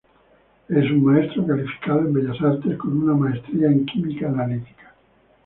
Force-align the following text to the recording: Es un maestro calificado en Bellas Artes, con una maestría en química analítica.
Es 0.67 0.83
un 0.89 1.03
maestro 1.03 1.45
calificado 1.45 1.99
en 1.99 2.13
Bellas 2.13 2.41
Artes, 2.41 2.75
con 2.79 3.03
una 3.03 3.13
maestría 3.13 3.67
en 3.67 3.85
química 3.85 4.29
analítica. 4.29 4.95